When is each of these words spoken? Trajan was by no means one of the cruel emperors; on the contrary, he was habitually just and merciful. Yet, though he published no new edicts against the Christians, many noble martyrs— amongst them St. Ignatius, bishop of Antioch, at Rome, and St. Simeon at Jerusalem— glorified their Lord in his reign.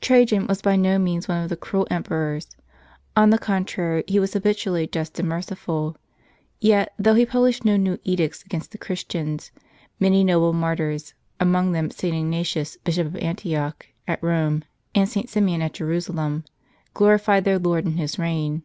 Trajan 0.00 0.48
was 0.48 0.62
by 0.62 0.74
no 0.74 0.98
means 0.98 1.28
one 1.28 1.44
of 1.44 1.48
the 1.48 1.56
cruel 1.56 1.86
emperors; 1.92 2.48
on 3.14 3.30
the 3.30 3.38
contrary, 3.38 4.02
he 4.08 4.18
was 4.18 4.32
habitually 4.32 4.84
just 4.88 5.16
and 5.20 5.28
merciful. 5.28 5.96
Yet, 6.58 6.92
though 6.98 7.14
he 7.14 7.24
published 7.24 7.64
no 7.64 7.76
new 7.76 7.96
edicts 8.02 8.42
against 8.42 8.72
the 8.72 8.78
Christians, 8.78 9.52
many 10.00 10.24
noble 10.24 10.52
martyrs— 10.52 11.14
amongst 11.38 11.72
them 11.74 11.92
St. 11.92 12.16
Ignatius, 12.16 12.76
bishop 12.78 13.06
of 13.06 13.16
Antioch, 13.18 13.86
at 14.08 14.20
Rome, 14.24 14.64
and 14.92 15.08
St. 15.08 15.30
Simeon 15.30 15.62
at 15.62 15.74
Jerusalem— 15.74 16.42
glorified 16.94 17.44
their 17.44 17.60
Lord 17.60 17.84
in 17.86 17.92
his 17.96 18.18
reign. 18.18 18.64